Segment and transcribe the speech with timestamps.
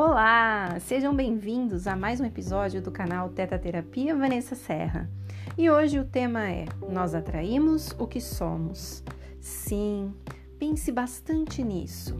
[0.00, 5.10] Olá, sejam bem-vindos a mais um episódio do canal Teta Terapia Vanessa Serra.
[5.56, 9.02] E hoje o tema é: Nós atraímos o que somos.
[9.40, 10.14] Sim,
[10.56, 12.14] pense bastante nisso.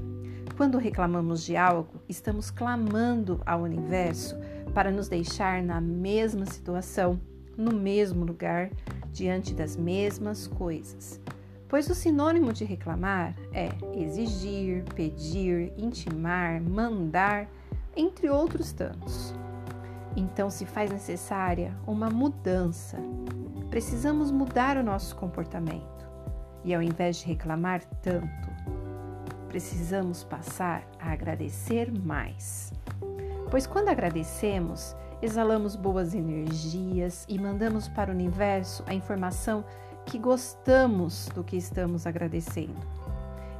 [0.57, 4.36] Quando reclamamos de algo, estamos clamando ao universo
[4.75, 7.21] para nos deixar na mesma situação,
[7.57, 8.71] no mesmo lugar,
[9.13, 11.21] diante das mesmas coisas.
[11.68, 17.46] Pois o sinônimo de reclamar é exigir, pedir, intimar, mandar,
[17.97, 19.35] entre outros tantos.
[20.17, 22.99] Então se faz necessária uma mudança.
[23.71, 26.09] Precisamos mudar o nosso comportamento.
[26.64, 28.49] E ao invés de reclamar tanto,
[29.49, 32.73] precisamos passar a agradecer mais.
[33.51, 39.64] Pois quando agradecemos, exalamos boas energias e mandamos para o universo a informação
[40.05, 42.98] que gostamos do que estamos agradecendo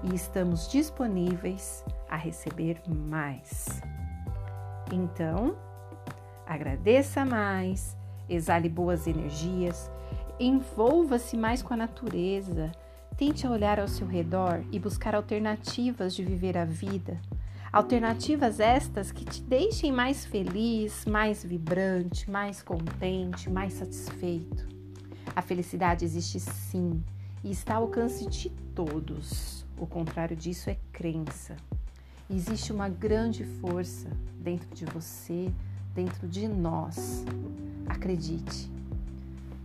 [0.03, 3.81] e estamos disponíveis a receber mais.
[4.92, 5.56] Então,
[6.47, 7.97] agradeça mais,
[8.28, 9.91] exale boas energias,
[10.41, 12.72] envolva-se mais com a natureza,
[13.17, 17.20] tente olhar ao seu redor e buscar alternativas de viver a vida.
[17.70, 24.67] Alternativas estas que te deixem mais feliz, mais vibrante, mais contente, mais satisfeito.
[25.36, 27.02] A felicidade existe sim
[27.45, 29.67] e está ao alcance de todos.
[29.77, 31.56] O contrário disso é crença.
[32.31, 35.51] Existe uma grande força dentro de você,
[35.95, 37.25] dentro de nós.
[37.89, 38.70] Acredite.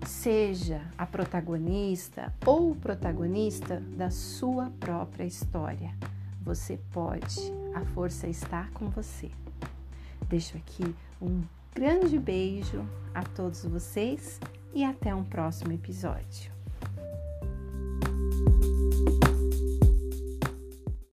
[0.05, 5.93] Seja a protagonista ou o protagonista da sua própria história.
[6.41, 7.39] Você pode,
[7.73, 9.29] a força está com você.
[10.29, 11.41] Deixo aqui um
[11.75, 14.39] grande beijo a todos vocês
[14.73, 16.52] e até um próximo episódio.